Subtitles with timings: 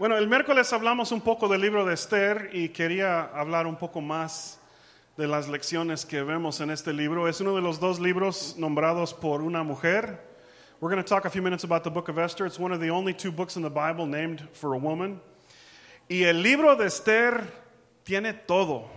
[0.00, 4.00] Bueno, el miércoles hablamos un poco del libro de Esther y quería hablar un poco
[4.00, 4.58] más
[5.18, 7.28] de las lecciones que vemos en este libro.
[7.28, 10.18] Es uno de los dos libros nombrados por una mujer.
[10.80, 12.46] We're going to talk a few minutes about the book of Esther.
[12.46, 15.20] It's one of the only two books in the Bible named for a woman.
[16.08, 17.42] Y el libro de Esther
[18.02, 18.88] tiene todo.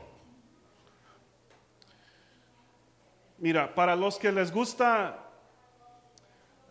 [3.40, 5.23] Mira, para los que les gusta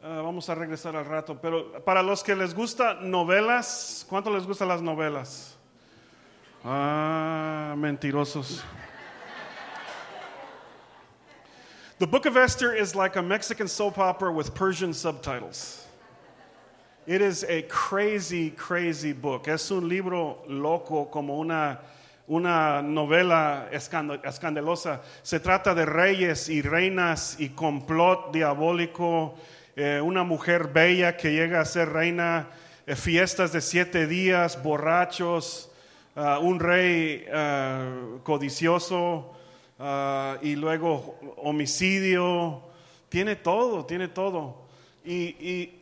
[0.05, 4.45] Uh, vamos a regresar al rato, pero para los que les gusta novelas, ¿cuánto les
[4.45, 5.56] gustan las novelas?
[6.65, 8.65] Ah, mentirosos.
[12.01, 15.87] the book of Esther is like a Mexican soap opera with Persian subtitles.
[17.06, 19.47] It is a crazy, crazy book.
[19.47, 21.78] Es un libro loco, como una,
[22.27, 24.98] una novela escandalosa.
[25.23, 29.37] Se trata de reyes y reinas y complot diabólico
[29.75, 32.51] eh, una mujer bella que llega a ser reina,
[32.87, 35.71] eh, fiestas de siete días, borrachos,
[36.15, 39.34] uh, un rey uh, codicioso
[39.79, 42.62] uh, y luego homicidio.
[43.09, 44.67] Tiene todo, tiene todo.
[45.05, 45.79] Y, y,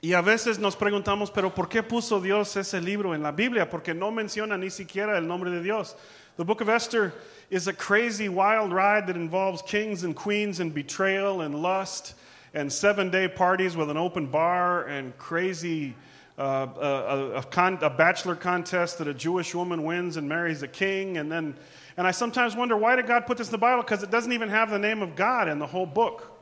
[0.00, 3.70] y, a veces nos preguntamos, pero ¿por qué puso Dios ese libro en la Biblia?
[3.70, 5.96] Porque no menciona ni siquiera el nombre de Dios.
[6.36, 7.12] The book of Esther
[7.48, 12.14] is a crazy, wild ride that involves kings and queens and betrayal and lust
[12.54, 15.94] and seven day parties with an open bar and crazy
[16.38, 20.68] uh, a, a, con, a, bachelor contest that a Jewish woman wins and marries a
[20.68, 21.18] king.
[21.18, 21.54] And then,
[21.96, 23.82] and I sometimes wonder why did God put this in the Bible?
[23.82, 26.38] Because it doesn't even have the name of God in the whole book.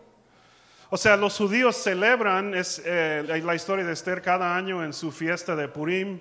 [0.90, 5.10] O sea, los judíos celebran es, eh, la historia de Esther cada año en su
[5.10, 6.20] fiesta de Purim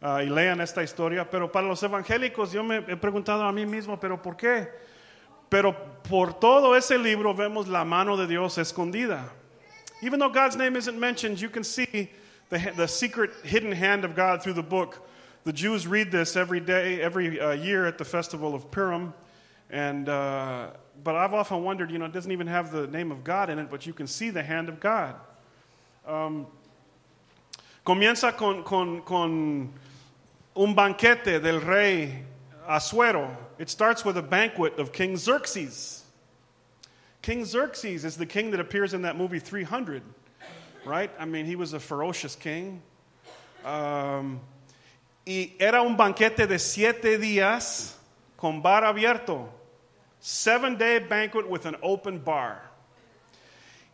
[0.00, 3.66] uh, y lean esta historia, pero para los evangélicos yo me he preguntado a mí
[3.66, 4.68] mismo, pero ¿por qué?
[5.50, 9.30] Pero por todo ese libro vemos la mano de Dios escondida.
[10.02, 12.10] Even though God's name isn't mentioned, you can see
[12.50, 15.08] the, the secret hidden hand of God through the book.
[15.44, 19.12] The Jews read this every day, every uh, year at the festival of Purim.
[19.70, 20.68] And, uh,
[21.02, 23.58] but I've often wondered, you know, it doesn't even have the name of God in
[23.58, 25.14] it, but you can see the hand of God.
[26.06, 26.46] Um,
[27.84, 29.72] comienza con, con, con
[30.56, 32.22] un banquete del rey
[32.68, 33.34] Asuero.
[33.58, 36.04] It starts with a banquet of King Xerxes.
[37.22, 40.02] King Xerxes is the king that appears in that movie 300,
[40.84, 41.10] right?
[41.18, 42.82] I mean, he was a ferocious king.
[43.64, 44.40] Um,
[45.26, 47.94] y era un banquete de siete días
[48.36, 49.48] con bar abierto.
[50.20, 52.62] Seven day banquet with an open bar.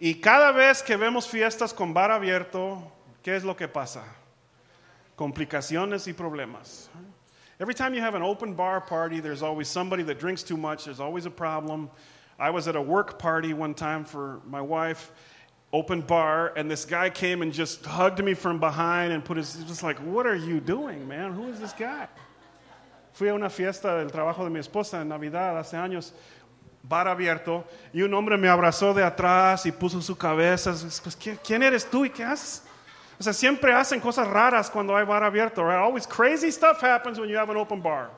[0.01, 2.83] Y cada vez que vemos fiestas con bar abierto,
[3.23, 4.05] ¿qué es lo que pasa?
[5.17, 6.89] Complicaciones y problemas.
[7.61, 10.87] Every time you have an open bar party, there's always somebody that drinks too much,
[10.87, 11.89] there's always a problem.
[12.37, 15.13] I was at a work party one time for my wife,
[15.73, 19.55] open bar, and this guy came and just hugged me from behind and put his,
[19.69, 21.33] just like, What are you doing, man?
[21.33, 22.09] Who is this guy?
[23.13, 26.13] Fui a una fiesta del trabajo de mi esposa en Navidad hace años,
[26.83, 30.75] bar abierto, y un hombre me abrazó de atrás y puso su cabeza.
[31.45, 32.64] ¿Quién eres tú y qué haces?
[33.19, 35.63] O sea, siempre hacen cosas raras cuando hay bar abierto.
[35.69, 38.11] Always crazy stuff happens when you have an open bar.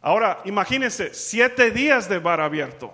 [0.00, 2.92] Ahora, imagínense, siete días de bar abierto.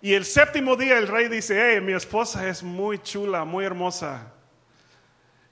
[0.00, 4.32] Y el séptimo día el rey dice, hey, mi esposa es muy chula, muy hermosa.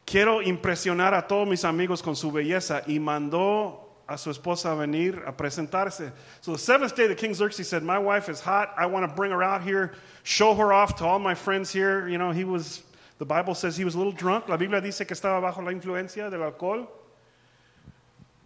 [0.04, 2.82] Quiero impresionar a todos mis amigos con su belleza.
[2.86, 6.12] Y mandó a su esposa a venir a presentarse.
[6.40, 8.74] So the seventh day, the king Xerxes said, my wife is hot.
[8.76, 9.92] I want to bring her out here
[10.22, 12.08] show her off to all my friends here.
[12.08, 12.82] You know, he was,
[13.18, 14.48] the Bible says he was a little drunk.
[14.48, 16.88] La Biblia dice que estaba bajo la influencia del alcohol.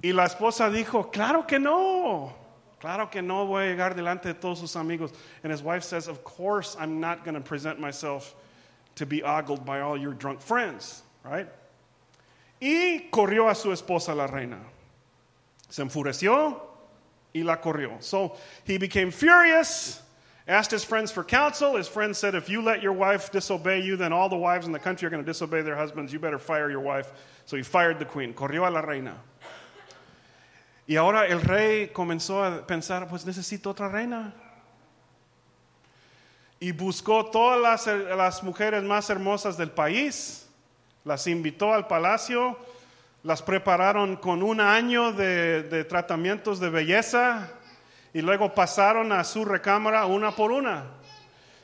[0.02, 2.32] Y la esposa dijo, claro que no.
[2.80, 5.12] Claro que no voy a llegar delante de todos sus amigos.
[5.42, 8.34] And his wife says, of course I'm not going to present myself
[8.96, 11.48] to be ogled by all your drunk friends, right?
[12.60, 14.58] Y corrió a su esposa la reina.
[15.68, 16.60] Se enfureció
[17.34, 18.02] y la corrió.
[18.02, 20.02] So he became furious
[20.48, 21.76] asked his friends for counsel.
[21.76, 24.72] His friends said, If you let your wife disobey you, then all the wives in
[24.72, 26.12] the country are going to disobey their husbands.
[26.12, 27.12] You better fire your wife.
[27.46, 28.32] So he fired the queen.
[28.32, 29.14] Corrió a la reina.
[30.88, 34.32] Y ahora el rey comenzó a pensar, pues necesito otra reina.
[36.60, 37.86] Y buscó todas las,
[38.16, 40.46] las mujeres más hermosas del país,
[41.04, 42.56] las invitó al palacio,
[43.26, 47.48] las prepararon con un año de, tratamientos de belleza,
[48.14, 50.84] y luego pasaron a su recámara una por una.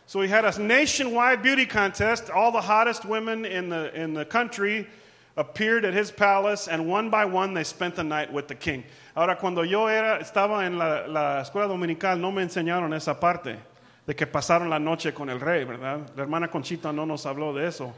[0.07, 2.31] So we had a nationwide beauty contest.
[2.31, 4.89] All the hottest women in the, in the country
[5.37, 8.83] appeared at his palace, and one by one they spent the night with the king.
[9.17, 13.57] Ahora, cuando yo era, estaba en la, la escuela dominical, no me enseñaron esa parte
[14.05, 16.01] de que pasaron la noche con el rey, ¿verdad?
[16.17, 17.95] La hermana Conchita no nos habló de eso.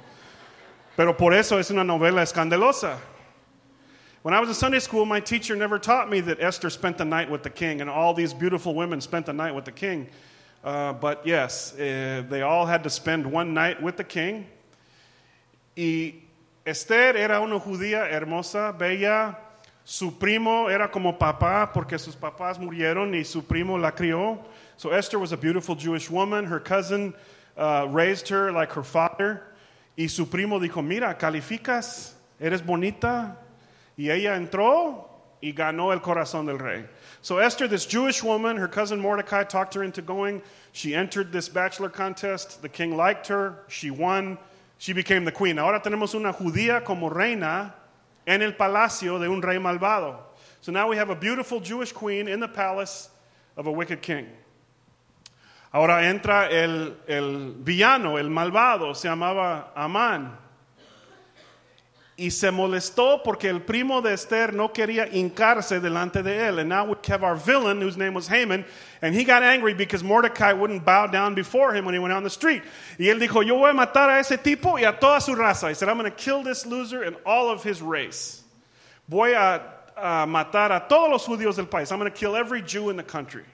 [0.96, 2.98] Pero por eso es una novela escandalosa.
[4.24, 7.04] When I was in Sunday school, my teacher never taught me that Esther spent the
[7.04, 10.08] night with the king and all these beautiful women spent the night with the king.
[10.64, 14.46] Uh, but yes, uh, they all had to spend one night with the king.
[15.76, 16.14] Y
[16.64, 19.36] Esther era una judía hermosa, bella.
[19.84, 24.38] Su primo era como papá porque sus papás murieron y su primo la crió.
[24.78, 26.46] So Esther was a beautiful Jewish woman.
[26.46, 27.12] Her cousin
[27.58, 29.42] uh, raised her like her father.
[29.98, 33.36] Y su primo dijo, mira, calificas, eres bonita.
[33.96, 35.08] Y ella entró
[35.40, 36.84] y ganó el corazón del rey.
[37.20, 40.42] So Esther, this Jewish woman, her cousin Mordecai talked her into going.
[40.72, 42.62] She entered this bachelor contest.
[42.62, 43.64] The king liked her.
[43.68, 44.38] She won.
[44.78, 45.58] She became the queen.
[45.58, 47.74] Ahora tenemos una judía como reina
[48.26, 50.16] en el palacio de un rey malvado.
[50.60, 53.10] So now we have a beautiful Jewish queen in the palace
[53.56, 54.26] of a wicked king.
[55.72, 60.30] Ahora entra el, el villano, el malvado, se llamaba Amán.
[62.16, 66.60] Y se molestó porque el primo de Esther no quería hincarse delante de él.
[66.60, 68.64] And now we have our villain, whose name was Haman,
[69.02, 72.22] and he got angry because Mordecai wouldn't bow down before him when he went on
[72.22, 72.62] the street.
[73.00, 75.68] Y él dijo, yo voy a matar a ese tipo y a toda su raza.
[75.68, 78.44] He said, I'm going to kill this loser and all of his race.
[79.08, 79.60] Voy a,
[79.96, 81.90] a matar a todos los judíos del país.
[81.90, 83.44] I'm going to kill every Jew in the country.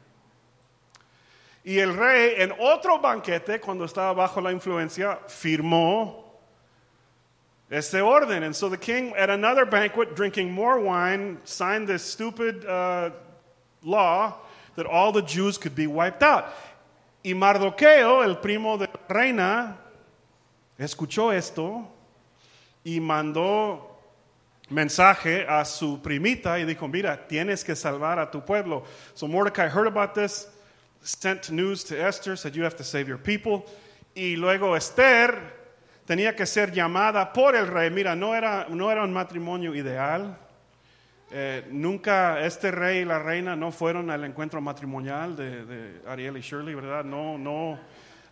[1.64, 6.29] Y el rey, en otro banquete, cuando estaba bajo la influencia, firmó
[7.70, 8.42] este orden.
[8.42, 13.10] And so the king, at another banquet, drinking more wine, signed this stupid uh,
[13.82, 14.34] law
[14.76, 16.46] that all the Jews could be wiped out.
[17.24, 19.76] Y Mardoqueo, el primo de la reina,
[20.78, 21.86] escuchó esto
[22.84, 23.82] y mandó
[24.70, 28.84] mensaje a su primita y dijo, mira, tienes que salvar a tu pueblo.
[29.14, 30.46] So Mordecai heard about this,
[31.02, 33.66] sent news to Esther, said, you have to save your people.
[34.16, 35.59] Y luego Esther
[36.10, 37.88] tenía que ser llamada por el rey.
[37.88, 40.36] Mira, no era, no era un matrimonio ideal.
[41.30, 46.36] Eh, nunca este rey y la reina no fueron al encuentro matrimonial de, de, Ariel
[46.36, 47.04] y Shirley, ¿verdad?
[47.04, 47.78] No, no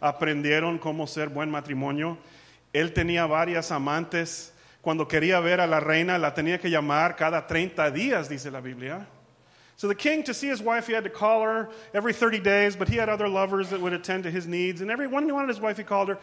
[0.00, 2.18] aprendieron cómo ser buen matrimonio.
[2.72, 4.52] Él tenía varias amantes.
[4.80, 8.60] Cuando quería ver a la reina, la tenía que llamar cada 30 días, dice la
[8.60, 9.06] Biblia.
[9.78, 12.74] So the king, to see his wife, he had to call her every 30 days,
[12.74, 14.80] but he had other lovers that would attend to his needs.
[14.80, 16.18] And every one he wanted his wife, he called her.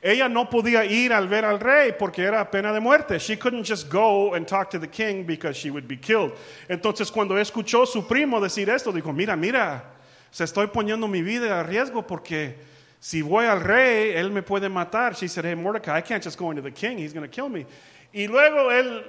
[0.00, 3.18] Ella no podía ir al ver al rey porque era pena de muerte.
[3.18, 6.30] She couldn't just go and talk to the king because she would be killed.
[6.68, 9.82] Entonces, cuando escuchó su primo decir esto, dijo: Mira, mira,
[10.30, 12.54] se estoy poniendo mi vida a riesgo porque
[13.00, 15.16] si voy al rey, él me puede matar.
[15.16, 17.48] She said, Hey, Mordecai, I can't just go into the king, he's going to kill
[17.48, 17.66] me.
[18.14, 19.04] Y luego él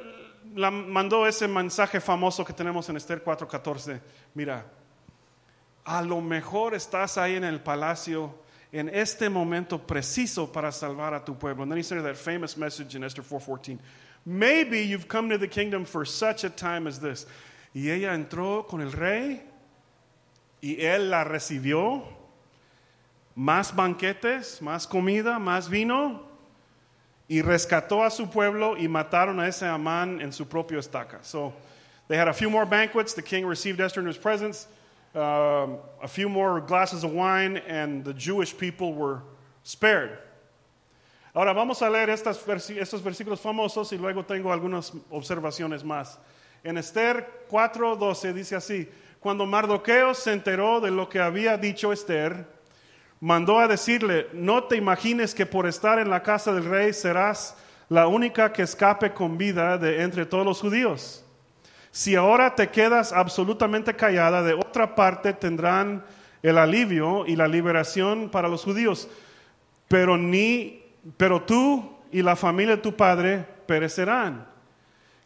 [0.55, 4.01] la mandó ese mensaje famoso que tenemos en Esther 4:14.
[4.33, 4.65] Mira,
[5.83, 8.35] a lo mejor estás ahí en el palacio
[8.71, 11.63] en este momento preciso para salvar a tu pueblo.
[11.63, 13.79] And then he said that famous message in Esther 4:14.
[14.25, 17.25] Maybe you've come to the kingdom for such a time as this.
[17.73, 19.41] Y ella entró con el rey
[20.61, 22.03] y él la recibió.
[23.35, 26.30] Más banquetes, más comida, más vino.
[27.31, 31.23] Y rescató a su pueblo y mataron a ese Amán en su propio estaca.
[31.23, 31.53] So
[32.09, 33.13] they had a few more banquets.
[33.13, 34.67] The king received Esther in his presence.
[35.15, 39.21] Um, a few more glasses of wine, and the Jewish people were
[39.63, 40.17] spared.
[41.33, 42.45] Ahora vamos a leer estas
[42.77, 46.17] estos versículos famosos y luego tengo algunas observaciones más.
[46.65, 48.89] En Esther 4:12 dice así:
[49.21, 52.45] Cuando Mardoqueo se enteró de lo que había dicho Esther,
[53.21, 57.55] mandó a decirle: No te imagines que por estar en la casa del rey serás
[57.87, 61.23] la única que escape con vida de entre todos los judíos.
[61.91, 66.03] Si ahora te quedas absolutamente callada, de otra parte tendrán
[66.41, 69.09] el alivio y la liberación para los judíos.
[69.87, 70.83] Pero ni,
[71.17, 74.47] pero tú y la familia de tu padre perecerán.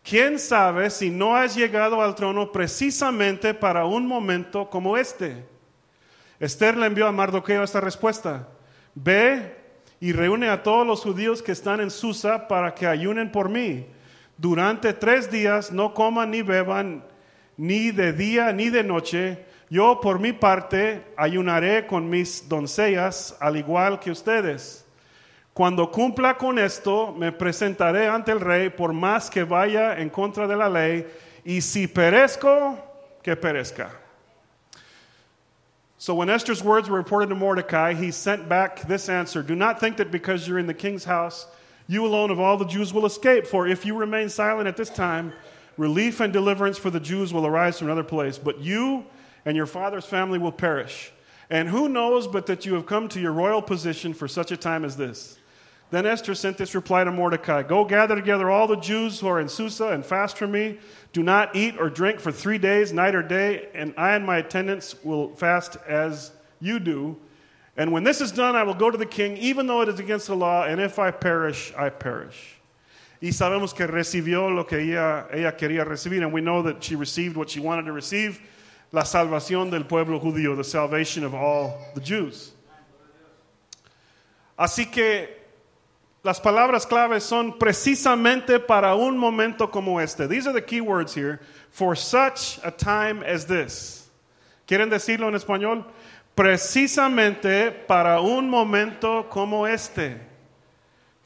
[0.03, 5.45] ¿Quién sabe si no has llegado al trono precisamente para un momento como este?
[6.45, 8.47] Esther le envió a Mardoqueo esta respuesta.
[8.93, 9.55] Ve
[9.99, 13.85] y reúne a todos los judíos que están en Susa para que ayunen por mí
[14.37, 17.03] durante tres días no coman ni beban,
[17.57, 19.45] ni de día ni de noche.
[19.69, 24.85] Yo por mi parte ayunaré con mis doncellas, al igual que ustedes.
[25.53, 30.47] Cuando cumpla con esto, me presentaré ante el rey por más que vaya en contra
[30.47, 31.07] de la ley,
[31.45, 32.77] y si perezco,
[33.23, 34.04] que perezca.
[36.05, 39.79] So when Esther's words were reported to Mordecai, he sent back this answer Do not
[39.79, 41.47] think that because you're in the king's house,
[41.87, 44.91] you alone of all the Jews will escape, for if you remain silent at this
[44.91, 45.33] time,
[45.77, 48.37] relief and deliverance for the Jews will arise from another place.
[48.37, 49.07] But you
[49.45, 51.11] and your father's family will perish.
[51.49, 54.57] And who knows but that you have come to your royal position for such a
[54.57, 55.39] time as this?
[55.89, 59.39] Then Esther sent this reply to Mordecai Go gather together all the Jews who are
[59.39, 60.77] in Susa and fast for me.
[61.15, 64.39] Do not eat or drink for three days, night or day, and I and my
[64.39, 67.15] attendants will fast as you do.
[67.77, 69.97] And when this is done, I will go to the king, even though it is
[69.97, 72.57] against the law, and if I perish, I perish.
[73.21, 76.97] Y sabemos que recibió lo que ella, ella quería recibir, and we know that she
[76.97, 78.41] received what she wanted to receive
[78.91, 82.51] la salvación del pueblo judío, the salvation of all the Jews.
[84.59, 85.29] Así que
[86.25, 90.27] las palabras claves son precisamente para un momento como este.
[90.27, 91.39] These are the key words here.
[91.69, 94.09] For such a time as this.
[94.67, 95.85] ¿Quieren decirlo en español?
[96.35, 100.19] Precisamente para un momento como este.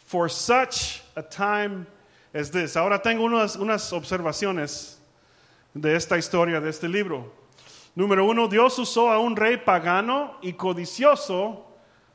[0.06, 1.88] For such a time
[2.34, 2.76] as this.
[2.76, 4.98] Ahora tengo unas, unas observaciones
[5.74, 7.32] de esta historia, de este libro.
[7.96, 11.69] Número uno, Dios usó a un rey pagano y codicioso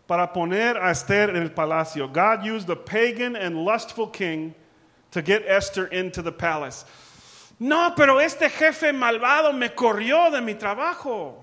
[0.07, 2.09] para poner a Esther en el palacio.
[2.09, 4.55] God used a pagan and lustful king
[5.11, 6.85] to get Esther into the palace.
[7.59, 11.37] No, pero este jefe malvado me corrió de mi trabajo.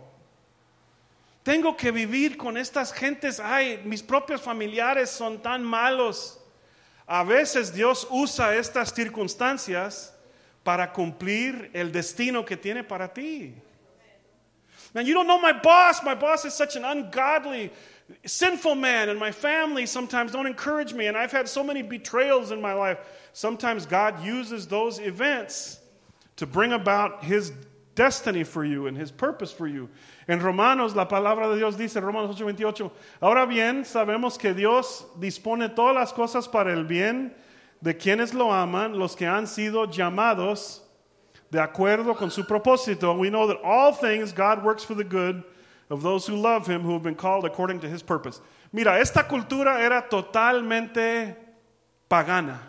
[1.44, 3.39] Tengo que vivir con estas gentes.
[3.39, 6.38] Ay, mis propios familiares son tan malos.
[7.08, 10.13] A veces Dios usa estas circunstancias
[10.63, 13.56] para cumplir el destino que tiene para ti.
[14.94, 16.03] Man, you don't know my boss.
[16.03, 17.72] My boss is such an ungodly,
[18.25, 22.51] sinful man, and my family sometimes don't encourage me, and I've had so many betrayals
[22.51, 22.98] in my life.
[23.34, 25.80] Sometimes God uses those events
[26.38, 27.51] to bring about His
[27.96, 29.89] destiny for you and His purpose for you.
[30.27, 32.91] En Romanos, la palabra de Dios dice, Romanos 8:28,
[33.22, 37.34] ahora bien, sabemos que Dios dispone todas las cosas para el bien
[37.82, 40.82] de quienes lo aman, los que han sido llamados
[41.51, 43.18] de acuerdo con su propósito.
[43.18, 45.44] We know that all things God works for the good
[45.91, 48.41] of those who love him, who have been called according to his purpose.
[48.71, 51.36] Mira, esta cultura era totalmente
[52.10, 52.60] pagana.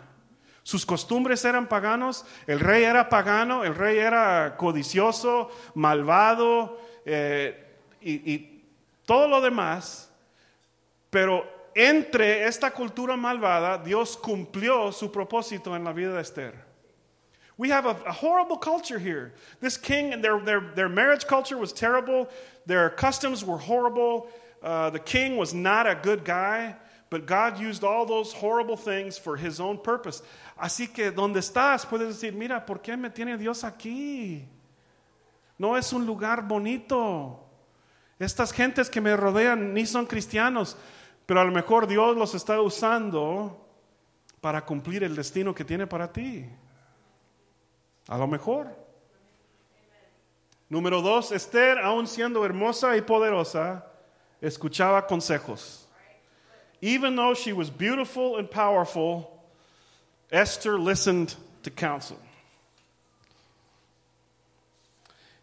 [0.63, 7.55] Sus costumbres eran paganos, el rey era pagano, el rey era codicioso, malvado eh,
[8.01, 8.63] y, y
[9.05, 10.09] todo lo demás,
[11.09, 16.72] pero entre esta cultura malvada, Dios cumplió su propósito en la vida de Esther.
[17.57, 19.33] We have a, a, horrible culture here.
[19.59, 22.29] This king and their, their, their marriage culture was terrible.
[22.65, 24.27] Their customs were horrible.
[24.61, 26.75] Uh, the king was not a good guy,
[27.09, 30.23] but God used all those horrible things for his own purpose.
[30.59, 34.45] Así que donde estás puedes decir, mira, ¿por qué me tiene Dios aquí?
[35.59, 37.39] No es un lugar bonito.
[38.19, 40.75] Estas gentes que me rodean ni son cristianos,
[41.25, 43.59] pero a lo mejor Dios los está usando
[44.41, 46.45] para cumplir el destino que tiene para ti.
[48.07, 48.67] A lo mejor.
[50.69, 53.85] Número dos, Esther, aun siendo hermosa y poderosa,
[54.41, 55.87] escuchaba consejos.
[56.81, 59.39] Even though she was beautiful and powerful,
[60.31, 62.17] Esther listened to counsel.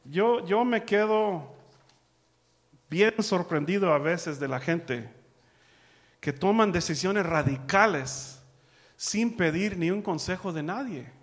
[0.04, 1.42] Yo, yo me quedo
[2.90, 5.08] bien sorprendido a veces de la gente
[6.20, 8.40] que toman decisiones radicales
[8.96, 11.19] sin pedir ni un consejo de nadie.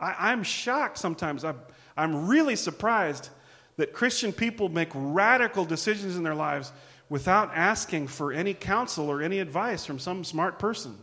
[0.00, 1.44] I, am shocked sometimes.
[1.44, 1.60] I'm,
[1.96, 3.28] I'm really surprised
[3.76, 6.72] that Christian people make radical decisions in their lives
[7.08, 10.96] without asking for any counsel or any advice from some smart person.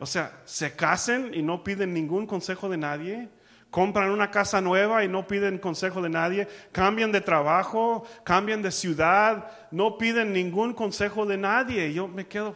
[0.00, 3.28] O sea, se casen y no piden ningún consejo de nadie.
[3.70, 6.48] Compran una casa nueva y no piden consejo de nadie.
[6.72, 11.92] Cambian de trabajo, cambian de ciudad, no piden ningún consejo de nadie.
[11.92, 12.54] Yo me quedo,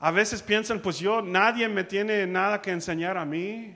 [0.00, 3.74] A veces piensan, pues yo, nadie me tiene nada que enseñar a mí.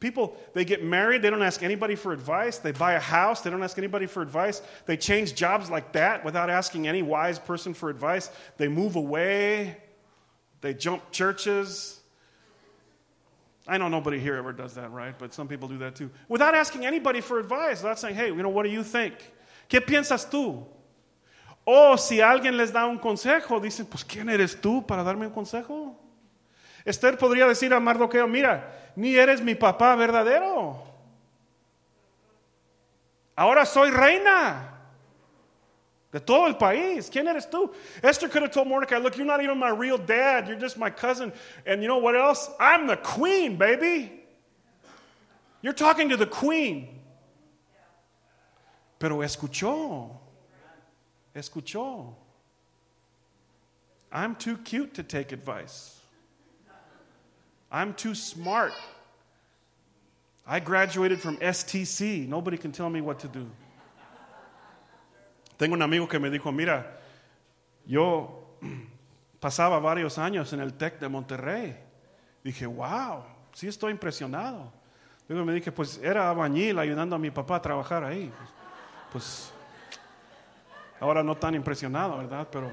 [0.00, 2.58] People, they get married, they don't ask anybody for advice.
[2.58, 4.60] They buy a house, they don't ask anybody for advice.
[4.86, 8.30] They change jobs like that without asking any wise person for advice.
[8.56, 9.78] They move away,
[10.60, 12.00] they jump churches.
[13.66, 15.18] I know nobody here ever does that, right?
[15.18, 16.10] But some people do that too.
[16.28, 19.14] Without asking anybody for advice, without saying, hey, you know, what do you think?
[19.70, 20.66] ¿Qué piensas tú?
[21.64, 25.32] O si alguien les da un consejo, dicen, pues ¿quién eres tú para darme un
[25.32, 25.98] consejo?
[26.84, 30.82] Esther podría decir a Mardoqueo, mira, ni eres mi papá verdadero.
[33.34, 34.70] Ahora soy reina
[36.12, 37.08] de todo el país.
[37.10, 37.72] ¿Quién eres tú?
[38.02, 40.46] Esther could have told Mordecai, look, you're not even my real dad.
[40.46, 41.32] You're just my cousin.
[41.66, 42.50] And you know what else?
[42.60, 44.22] I'm the queen, baby.
[45.62, 47.00] You're talking to the queen.
[48.98, 50.23] Pero escuchó.
[51.34, 52.14] Escuchó.
[54.12, 56.00] I'm too cute to take advice.
[57.70, 58.72] I'm too smart.
[60.46, 62.28] I graduated from STC.
[62.28, 63.50] Nobody can tell me what to do.
[65.58, 66.84] Tengo un amigo que me dijo, mira,
[67.86, 68.56] Yo
[69.40, 71.76] pasaba varios años en el TEC de Monterrey.
[72.42, 74.72] Dije, wow, sí estoy impresionado.
[75.28, 78.30] Luego me dije, pues era abañil ayudando a mi papá a trabajar ahí.
[79.10, 79.52] Pues,
[81.04, 82.48] ahora no tan impresionado, ¿verdad?
[82.50, 82.72] Pero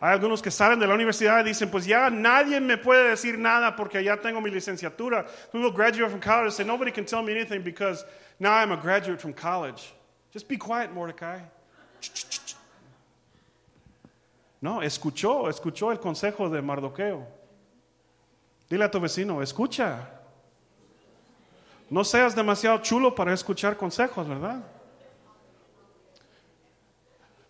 [0.00, 3.38] hay algunos que salen de la universidad y dicen, pues ya nadie me puede decir
[3.38, 5.26] nada porque ya tengo mi licenciatura.
[5.52, 8.04] We will graduate from college and say, nobody can tell me anything because
[8.38, 9.92] now I'm a graduate from college.
[10.32, 11.40] Just be quiet, Mordecai.
[14.60, 17.26] No, escuchó, escuchó el consejo de Mardoqueo.
[18.70, 20.08] Dile a tu vecino, escucha.
[21.90, 24.62] No seas demasiado chulo para escuchar consejos, ¿verdad?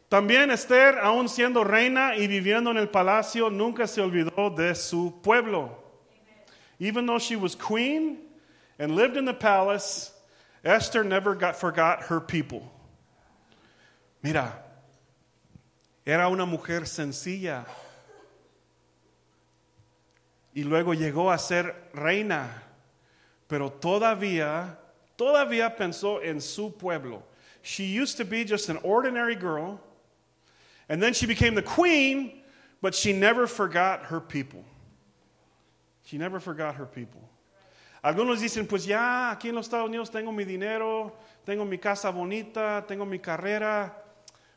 [0.08, 5.20] También Esther, aún siendo reina y viviendo en el palacio, nunca se olvidó de su
[5.22, 5.76] pueblo.
[6.78, 8.18] Even though she was queen
[8.78, 10.12] and lived in the palace,
[10.64, 12.70] Esther never got, forgot her people.
[14.22, 14.52] Mira,
[16.04, 17.66] era una mujer sencilla
[20.54, 22.62] y luego llegó a ser reina,
[23.48, 24.78] pero todavía,
[25.16, 27.22] todavía pensó en su pueblo.
[27.62, 29.80] She used to be just an ordinary girl,
[30.88, 32.42] and then she became the queen,
[32.80, 34.64] but she never forgot her people.
[36.04, 37.28] She never forgot her people.
[38.04, 41.12] Algunos dicen, pues ya, aquí en los Estados Unidos tengo mi dinero,
[41.44, 43.92] tengo mi casa bonita, tengo mi carrera.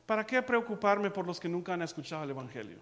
[0.05, 2.77] ¿Para qué preocuparme por los que nunca han escuchado el Evangelio?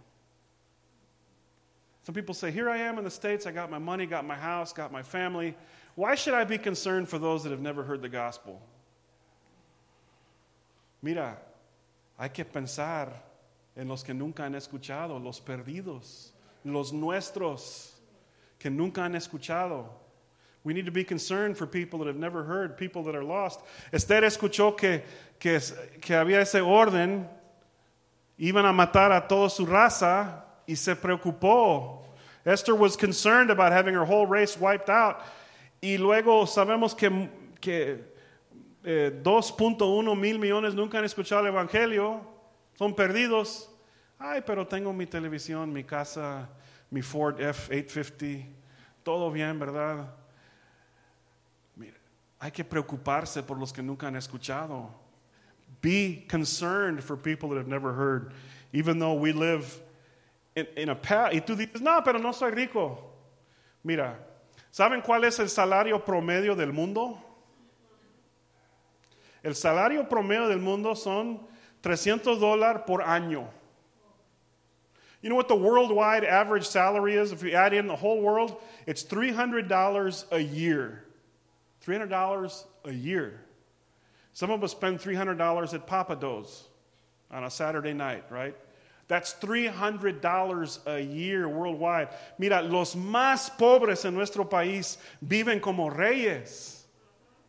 [2.04, 4.36] Some people say, Here I am in the States, I got my money, got my
[4.36, 5.56] house, got my family.
[5.96, 8.62] Why should I be concerned for those that have never heard the gospel?
[11.02, 11.38] Mira,
[12.20, 13.10] hay que pensar
[13.78, 17.94] en los que nunca han escuchado, los perdidos, los nuestros
[18.58, 19.86] que nunca han escuchado.
[20.64, 23.62] We need to be concerned for people that have never heard, people that are lost.
[23.94, 25.04] Esther escuchó que,
[25.40, 25.60] que,
[26.02, 27.30] que había ese orden,
[28.40, 32.04] iban a matar a toda su raza y se preocupó.
[32.46, 35.22] Esther was concerned about having her whole race wiped out.
[35.82, 37.30] Y luego sabemos que,
[37.62, 38.04] que
[38.84, 42.37] eh, 2.1 mil millones nunca han escuchado el Evangelio,
[42.78, 43.70] son perdidos.
[44.20, 46.48] Ay, pero tengo mi televisión, mi casa,
[46.90, 48.46] mi Ford F-850,
[49.04, 50.14] todo bien, ¿verdad?
[52.40, 54.90] Hay que preocuparse por los que nunca han escuchado.
[55.82, 58.32] Be concerned for people that have never heard,
[58.74, 59.82] even though we live
[60.56, 61.34] in, in a path.
[61.34, 63.00] Y tú dices, no, pero no soy rico.
[63.84, 64.20] Mira,
[64.72, 67.18] ¿saben cuál es el salario promedio del mundo?
[69.42, 71.40] El salario promedio del mundo son
[71.88, 73.48] 300 dólares por año.
[75.22, 77.32] You know what the worldwide average salary is?
[77.32, 81.06] If you add in the whole world, it's $300 a year.
[81.86, 83.40] $300 a year.
[84.34, 86.66] Some of us spend $300 at Papa Do's
[87.32, 88.56] on a Saturday night, right?
[89.08, 92.10] That's $300 a year worldwide.
[92.38, 96.84] Mira, los más pobres en nuestro país viven como reyes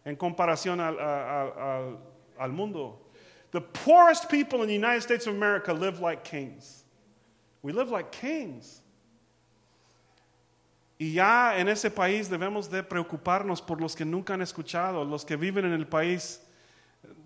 [0.07, 1.97] en comparación al, al, al,
[2.39, 3.01] al mundo.
[3.51, 6.85] The poorest people in the United States of America live like kings.
[7.63, 8.83] We live like kings.
[10.99, 15.25] Y ya en ese país debemos de preocuparnos por los que nunca han escuchado, los
[15.25, 16.41] que viven en el país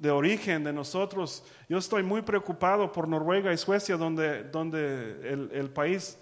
[0.00, 1.42] de origen de nosotros.
[1.68, 6.18] Yo estoy muy preocupado por Noruega y Suecia, donde, donde el, el país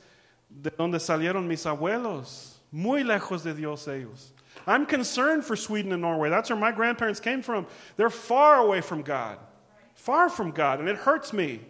[0.49, 4.33] de donde salieron mis abuelos, muy lejos de Dios ellos.
[4.67, 6.31] I'm concerned for Sweden and Norway.
[6.31, 7.67] That's where my grandparents came from.
[7.97, 9.39] They're far away from God,
[10.01, 11.61] far from God, and it hurts me.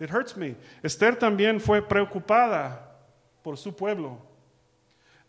[0.00, 0.56] It hurts me.
[0.82, 2.78] Esther también fue preocupada
[3.42, 4.18] por su pueblo.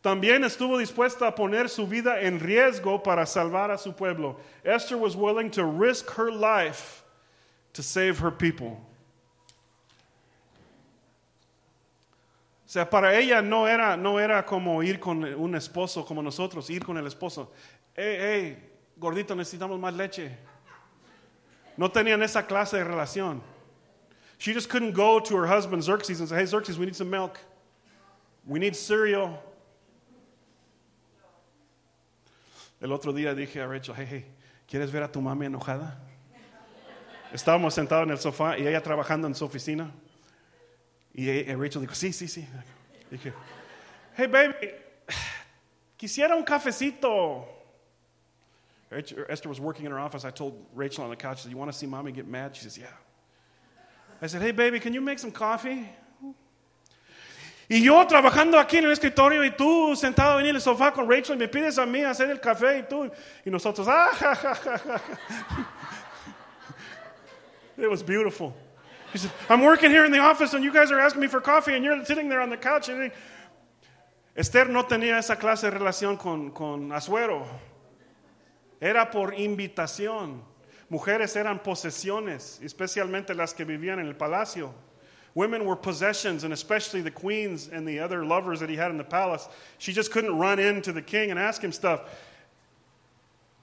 [0.02, 4.38] También estuvo dispuesta a poner su vida en riesgo para salvar a su pueblo.
[4.64, 7.04] Esther was willing to risk her life
[7.74, 8.82] to save her people.
[12.66, 16.70] O sea, para ella no era, no era como ir con un esposo como nosotros,
[16.70, 17.52] ir con el esposo.
[17.96, 20.36] Hey, hey, gordito, necesitamos más leche.
[21.78, 23.42] No tenían esa clase de relación.
[24.38, 27.10] She just couldn't go to her husband Xerxes and say, hey, Xerxes, we need some
[27.10, 27.40] milk.
[28.46, 29.42] We need cereal.
[32.82, 34.26] El otro día dije a Rachel, hey, hey,
[34.68, 35.98] ¿quieres ver a tu mami enojada?
[37.32, 39.90] Estábamos sentados en el sofá y ella trabajando en su oficina.
[41.14, 42.46] Y Rachel dijo, sí, sí, sí.
[43.10, 43.32] Dije,
[44.18, 44.54] hey, baby,
[45.98, 47.48] quisiera un cafecito.
[49.30, 50.26] Esther was working in her office.
[50.26, 52.56] I told Rachel on the couch, you want to see mommy get mad?
[52.56, 52.86] She says, yeah.
[54.22, 55.90] I said, hey, baby, can you make some coffee?
[57.70, 61.36] Y yo trabajando aquí en el escritorio y tú sentado en el sofá con Rachel
[61.36, 63.10] y me pides a mí hacer el café y tú
[63.46, 65.02] y nosotros ah ja, ja, ja,
[67.78, 68.54] It was beautiful.
[69.12, 71.42] He said, I'm working here in the office and you guys are asking me for
[71.42, 72.90] coffee and you're sitting there on the couch.
[72.90, 73.12] And
[74.36, 77.46] Esther no tenía esa clase de relación con, con Asuero.
[78.84, 80.42] Era por invitación.
[80.90, 84.74] Mujeres eran posesiones, especialmente las que vivían en el palacio.
[85.36, 88.98] Women were possessions, and especially the queens and the other lovers that he had in
[88.98, 89.48] the palace.
[89.78, 92.02] She just couldn't run into the king and ask him stuff.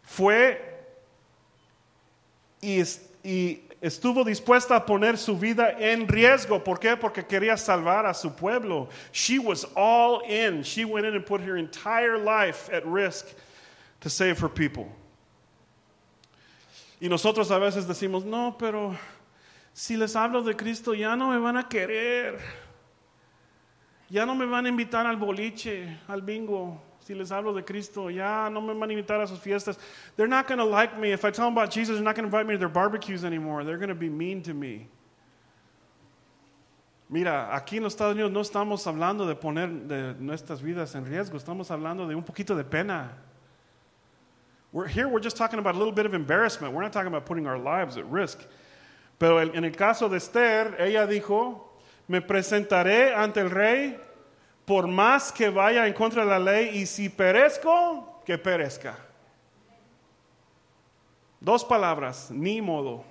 [0.02, 0.56] Fue
[2.62, 2.82] y,
[3.22, 6.64] y estuvo dispuesta a poner su vida en riesgo.
[6.64, 6.98] ¿Por qué?
[6.98, 8.88] Porque quería salvar a su pueblo.
[9.12, 10.62] She was all in.
[10.62, 13.26] She went in and put her entire life at risk
[14.00, 14.90] to save her people.
[17.00, 18.94] Y nosotros a veces decimos, no, pero
[19.72, 22.38] si les hablo de Cristo ya no me van a querer.
[24.10, 26.82] Ya no me van a invitar al boliche, al bingo.
[27.00, 29.78] Si les hablo de Cristo, ya no me van a invitar a sus fiestas.
[30.16, 31.12] They're not going to like me.
[31.12, 33.24] If I tell them about Jesus, they're not going to invite me to their barbecues
[33.24, 33.64] anymore.
[33.64, 34.88] They're going to be mean to me.
[37.08, 41.04] Mira, aquí en los Estados Unidos no estamos hablando de poner de nuestras vidas en
[41.04, 43.16] riesgo, estamos hablando de un poquito de pena.
[44.72, 46.72] We're, here we're just talking about a little bit of embarrassment.
[46.72, 48.38] We're not talking about putting our lives at risk.
[49.18, 51.60] Pero en el caso de Esther, ella dijo,
[52.08, 53.98] me presentaré ante el rey
[54.66, 58.94] por más que vaya en contra de la ley y si perezco, que perezca.
[61.42, 63.04] Dos palabras, ni modo.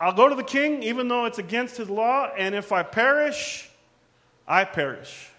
[0.00, 3.70] I'll go to the king even though it's against his law, and if I perish,
[4.48, 5.30] I perish.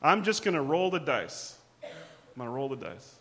[0.00, 1.55] I'm just going to roll the dice.
[2.36, 3.18] I'm going to roll the dice.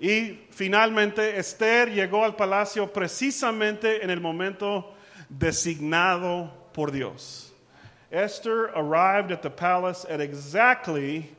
[0.00, 4.94] Y finalmente Esther llegó al palacio precisamente en el momento
[5.30, 7.52] designado por Dios.
[8.10, 11.30] Esther arrived at the palace at exactly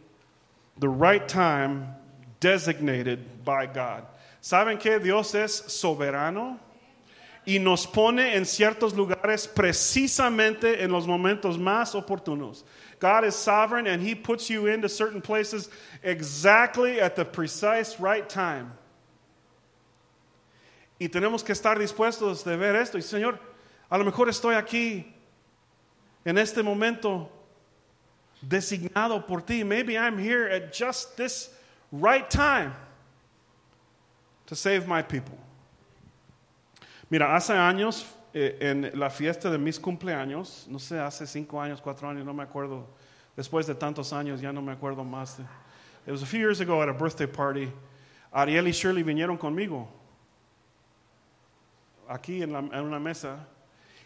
[0.79, 1.93] the right time
[2.39, 4.05] designated by God.
[4.41, 6.57] ¿Saben que Dios es soberano?
[7.45, 12.63] Y nos pone en ciertos lugares precisamente en los momentos más oportunos.
[13.03, 15.69] God is sovereign and He puts you into certain places
[16.03, 18.71] exactly at the precise right time.
[21.01, 22.97] Y tenemos que estar dispuestos de ver esto.
[22.97, 23.37] Y Señor,
[23.91, 25.03] a lo mejor estoy aquí
[26.25, 27.27] en este momento
[28.41, 29.63] designado por ti.
[29.63, 31.49] Maybe I'm here at just this
[31.91, 32.73] right time
[34.45, 35.37] to save my people.
[37.09, 41.81] Mira, hace años, eh, en la fiesta de mis cumpleaños, no sé, hace cinco años,
[41.81, 42.87] cuatro años, no me acuerdo,
[43.35, 45.39] después de tantos años, ya no me acuerdo más.
[46.05, 47.71] It was a few years ago at a birthday party.
[48.31, 49.87] Ariel y Shirley vinieron conmigo,
[52.07, 53.47] aquí en, la, en una mesa,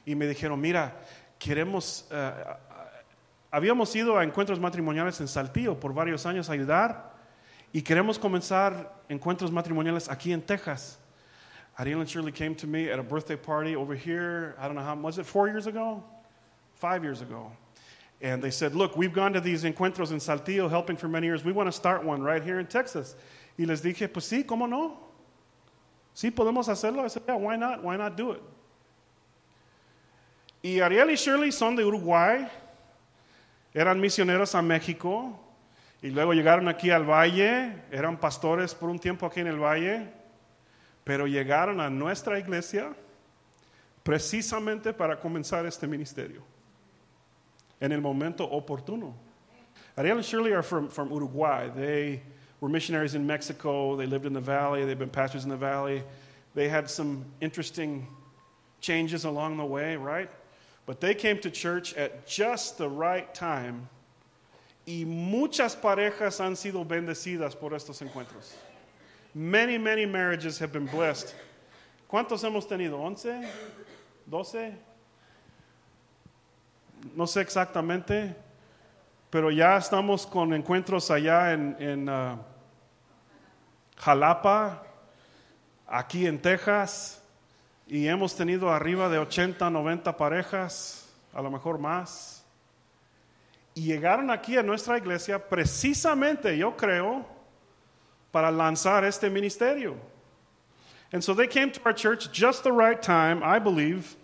[0.05, 0.99] y me dijeron, mira,
[1.39, 2.53] queremos, uh,
[3.49, 7.13] habíamos ido a encuentros matrimoniales en Saltillo por varios años a ayudar
[7.71, 10.99] y queremos comenzar encuentros matrimoniales aquí en Texas.
[11.79, 14.81] Ariel and Shirley came to me at a birthday party over here, I don't know
[14.81, 16.03] how, was it four years ago?
[16.75, 17.51] Five years ago.
[18.19, 21.45] And they said, Look, we've gone to these encuentros in Saltillo helping for many years.
[21.45, 23.15] We want to start one right here in Texas.
[23.57, 24.97] Y les dije, Pues sí, ¿cómo no?
[26.15, 27.05] Sí, podemos hacerlo.
[27.05, 27.83] I said, Yeah, why not?
[27.83, 28.41] Why not do it?
[30.63, 32.49] Y Ariel y Shirley son de Uruguay,
[33.73, 35.39] eran misioneros a México
[36.01, 40.11] y luego llegaron aquí al valle, eran pastores por un tiempo aquí en el valle,
[41.07, 42.93] pero llegaron a nuestra iglesia
[44.03, 46.43] precisamente para comenzar este ministerio
[47.79, 49.13] en el momento oportuno.
[49.95, 51.69] Ariel and Shirley are from, from Uruguay.
[51.69, 52.21] They
[52.59, 53.95] were missionaries in Mexico.
[53.95, 54.83] They lived in the valley.
[54.83, 56.03] They've been pastors in the valley.
[56.55, 58.05] They had some interesting
[58.81, 60.29] changes along the way, right?
[60.85, 63.87] But they came to church at just the right time.
[64.85, 68.55] Y muchas parejas han sido bendecidas por estos encuentros.
[69.37, 71.35] Many, many marriages have been blessed.
[72.09, 72.97] ¿Cuántos hemos tenido?
[72.97, 73.47] ¿11?
[74.27, 74.73] ¿12?
[77.15, 78.35] No sé exactamente,
[79.29, 82.39] pero ya estamos con encuentros allá en, uh,
[83.97, 84.81] Jalapa,
[85.85, 87.23] aquí en Texas,
[87.85, 92.43] y hemos tenido arriba de 80, 90 parejas, a lo mejor más.
[93.75, 97.36] Y llegaron aquí a nuestra iglesia precisamente, yo creo,
[98.37, 99.97] para lanzar este ministerio.
[101.11, 104.15] And so they came to our church just the right time, I believe,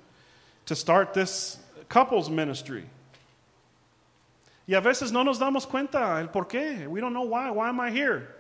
[0.68, 1.58] to start this
[1.90, 2.86] couples ministry.
[4.68, 6.88] Y a veces no nos damos cuenta el por qué.
[6.88, 7.50] We don't know why.
[7.50, 8.36] Why am I here?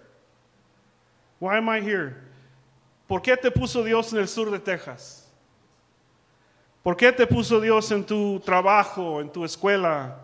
[1.39, 2.17] Why am I here?
[3.07, 5.25] ¿Por qué te puso Dios en el sur de Texas?
[6.83, 10.19] ¿Por qué te puso Dios en tu trabajo, en tu escuela?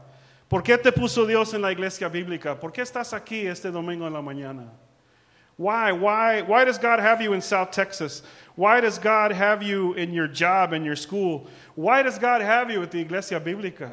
[0.47, 2.59] ¿Por qué te puso Dios en la iglesia bíblica?
[2.59, 4.71] ¿Por qué estás aquí este domingo en la mañana?
[5.59, 5.91] Why?
[5.91, 6.41] Why?
[6.41, 8.23] Why does God have you in South Texas?
[8.55, 11.47] Why does God have you in your job, in your school?
[11.75, 13.91] Why does God have you at the Iglesia Bíblica?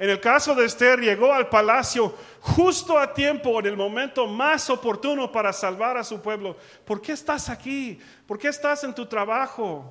[0.00, 4.68] En el caso de Esther, llegó al palacio justo a tiempo, en el momento más
[4.70, 6.56] oportuno para salvar a su pueblo.
[6.84, 8.00] ¿Por qué estás aquí?
[8.26, 9.84] ¿Por qué estás en tu trabajo?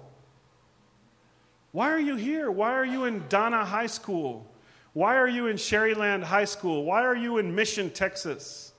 [1.72, 2.52] Why are you here?
[2.52, 4.46] Why are you in Donna High School?
[4.92, 6.84] Why are you in Sharyland High School?
[6.84, 8.71] Why are you in Mission, Texas?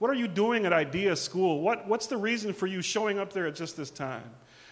[0.00, 1.60] What are you doing at Idea School?
[1.60, 4.24] What, what's the reason for you showing up there at just this time?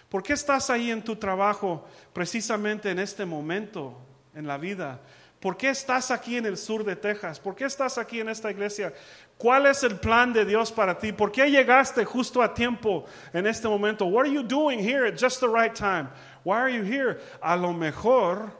[0.09, 1.83] ¿Por qué estás ahí en tu trabajo
[2.15, 3.93] precisamente en este momento
[4.35, 4.99] en la vida?
[5.39, 7.37] ¿Por qué estás aquí en el sur de Texas?
[7.37, 8.91] ¿Por qué estás aquí en esta iglesia?
[9.37, 11.11] ¿Cuál es el plan de Dios para ti?
[11.11, 14.07] ¿Por qué llegaste justo a tiempo en este momento?
[14.07, 16.09] What are you doing here at just the right time?
[16.43, 17.21] Why are you here?
[17.39, 18.51] A lo mejor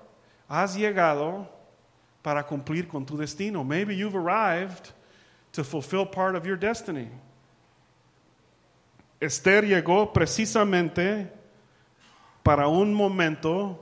[0.48, 1.48] has llegado
[2.22, 3.64] para cumplir con tu destino.
[3.64, 4.94] Maybe you've arrived
[5.54, 7.10] to fulfill part of your destiny.
[9.22, 11.28] Esther llegó precisamente
[12.44, 13.78] para un momento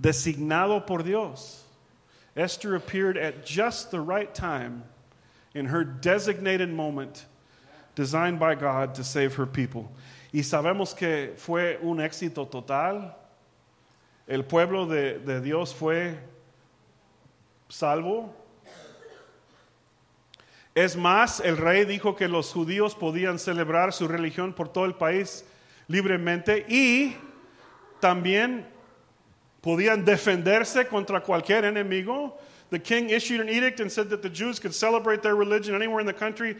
[0.00, 1.64] designado por Dios.
[2.34, 4.84] Esther appeared at just the right time
[5.54, 7.26] in her designated moment
[7.94, 9.90] designed by God to save her people.
[10.32, 13.14] Y sabemos que fue un éxito total.
[14.26, 16.16] El pueblo de, de Dios fue
[17.68, 18.34] salvo.
[20.74, 24.94] Es más, el rey dijo que los judíos podían celebrar su religión por todo el
[24.94, 25.44] país
[25.86, 27.14] libremente y
[28.00, 28.66] también
[29.60, 32.38] podían defenderse contra cualquier enemigo.
[32.70, 36.00] The king issued an edict and said that the Jews could celebrate their religion anywhere
[36.00, 36.56] in the country,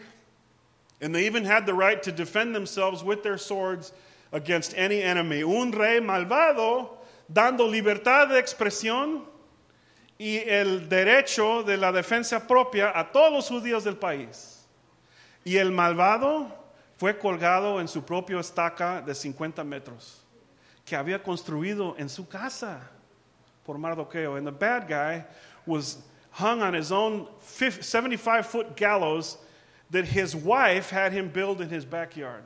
[1.01, 3.93] and they even had the right to defend themselves with their swords
[4.31, 5.43] against any enemy.
[5.43, 6.89] Un rey malvado
[7.27, 9.23] dando libertad de expresión
[10.17, 14.65] y el derecho de la defensa propia a todos los judíos del país.
[15.43, 16.47] Y el malvado
[16.97, 20.23] fue colgado en su propio estaca de 50 metros
[20.85, 22.81] que había construido en su casa
[23.65, 24.37] por Mardoqueo.
[24.37, 25.25] And the bad guy
[25.65, 29.37] was hung on his own 75 foot gallows
[29.91, 32.43] that his wife had him build in his backyard.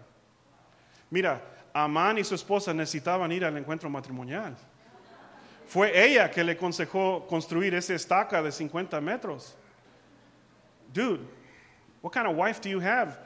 [1.10, 1.42] Mira,
[1.74, 4.56] Amán y su esposa necesitaban ir al encuentro matrimonial.
[5.68, 9.52] Fue ella que le aconsejó construir esa estaca de 50 metros.
[10.94, 11.28] Dude,
[12.02, 13.18] what kind of wife do you have?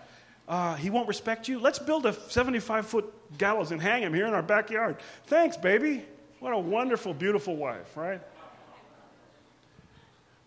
[0.48, 1.60] Uh, he won't respect you.
[1.60, 4.98] Let's build a 75 foot gallows and hang him here in our backyard.
[5.28, 6.04] Thanks, baby.
[6.40, 8.20] What a wonderful, beautiful wife, right?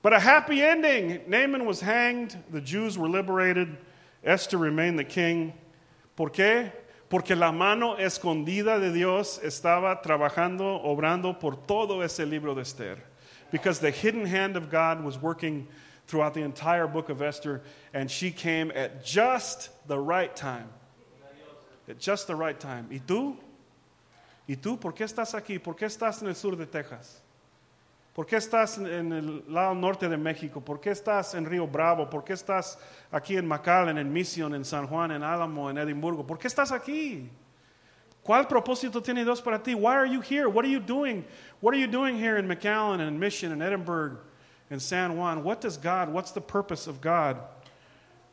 [0.02, 1.22] But a happy ending.
[1.28, 3.78] Naaman was hanged, the Jews were liberated,
[4.24, 5.54] Esther remained the king.
[6.16, 6.72] ¿Por qué?
[7.14, 12.98] Porque la mano escondida de Dios estaba trabajando, obrando por todo ese libro de Esther.
[13.52, 15.68] Because the hidden hand of God was working
[16.08, 20.68] throughout the entire book of Esther, and she came at just the right time.
[21.88, 22.88] At just the right time.
[22.90, 23.36] ¿Y tú?
[24.48, 25.62] ¿Y tú por qué estás aquí?
[25.62, 27.20] ¿Por qué estás en el sur de Texas?
[28.14, 30.60] ¿Por qué estás en el lado norte de México?
[30.60, 32.08] ¿Por qué estás en Río Bravo?
[32.08, 32.78] ¿Por qué estás
[33.10, 36.24] aquí en McAllen, en Mission, en San Juan, en Álamo, en Edimburgo?
[36.24, 37.28] ¿Por qué estás aquí?
[38.22, 39.74] ¿Cuál propósito tiene Dios para ti?
[39.74, 40.46] Why are you here?
[40.46, 41.24] What are you doing?
[41.60, 44.18] What are you doing here in McAllen and Mission and Edinburg
[44.70, 45.42] and San Juan?
[45.42, 47.36] What does God, what's the purpose of God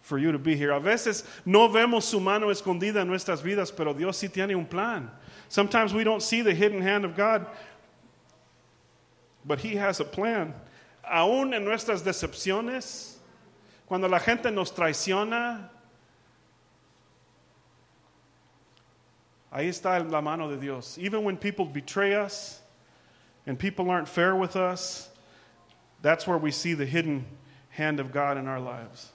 [0.02, 0.72] for you to be here?
[0.72, 4.66] A veces no vemos su mano escondida en nuestras vidas, pero Dios sí tiene un
[4.66, 5.10] plan.
[5.50, 7.48] Sometimes we don't see the hidden hand of God,
[9.46, 10.54] but He has a plan.
[11.04, 13.18] Aún en nuestras decepciones,
[13.88, 15.70] cuando la gente nos traiciona,
[19.52, 20.98] ahí está la mano de Dios.
[20.98, 22.62] Even when people betray us
[23.46, 25.10] and people aren't fair with us,
[26.02, 27.26] that's where we see the hidden
[27.70, 29.12] hand of God in our lives.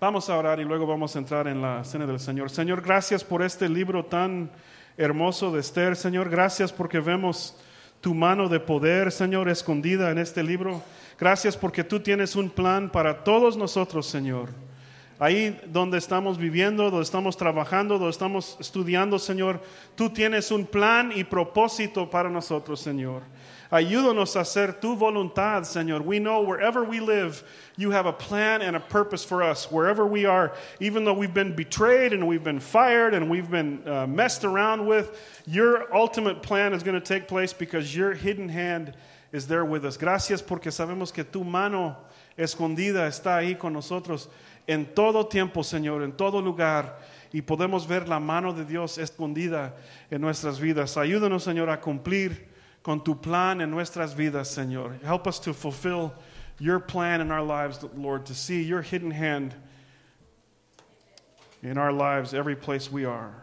[0.00, 2.50] Vamos a orar y luego vamos a entrar en la cena del Señor.
[2.50, 4.48] Señor, gracias por este libro tan
[4.96, 5.96] hermoso de Esther.
[5.96, 7.56] Señor, gracias porque vemos
[8.00, 10.82] tu mano de poder, Señor, escondida en este libro.
[11.18, 14.50] Gracias porque tú tienes un plan para todos nosotros, Señor.
[15.18, 19.60] Ahí donde estamos viviendo, donde estamos trabajando, donde estamos estudiando, Señor,
[19.96, 23.22] tú tienes un plan y propósito para nosotros, Señor.
[23.70, 26.02] Ayúdanos a hacer tu voluntad, Señor.
[26.02, 27.42] We know wherever we live,
[27.76, 29.70] you have a plan and a purpose for us.
[29.70, 33.86] Wherever we are, even though we've been betrayed and we've been fired and we've been
[33.86, 38.48] uh, messed around with, your ultimate plan is going to take place because your hidden
[38.48, 38.94] hand
[39.32, 39.98] is there with us.
[39.98, 41.94] Gracias porque sabemos que tu mano
[42.38, 44.28] escondida está ahí con nosotros
[44.66, 46.96] en todo tiempo, Señor, en todo lugar.
[47.34, 49.74] Y podemos ver la mano de Dios escondida
[50.10, 50.96] en nuestras vidas.
[50.96, 52.48] Ayúdanos, Señor, a cumplir
[52.82, 55.00] con tu plan en nuestras vidas, Señor.
[55.02, 56.12] Help us to fulfill
[56.58, 59.54] your plan in our lives, Lord, to see your hidden hand
[61.62, 63.34] in our lives, every place we are.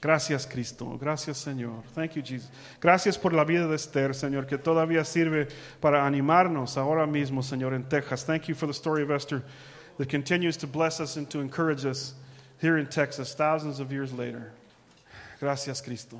[0.00, 0.96] Gracias, Cristo.
[0.98, 1.82] Gracias, Señor.
[1.94, 2.50] Thank you, Jesus.
[2.80, 7.74] Gracias por la vida de Esther, Señor, que todavía sirve para animarnos ahora mismo, Señor,
[7.74, 8.24] en Texas.
[8.24, 9.42] Thank you for the story of Esther
[9.98, 12.14] that continues to bless us and to encourage us
[12.60, 14.52] here in Texas thousands of years later.
[15.38, 16.18] Gracias, Cristo.